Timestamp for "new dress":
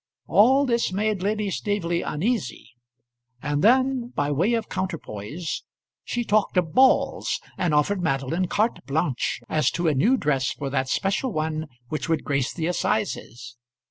9.93-10.53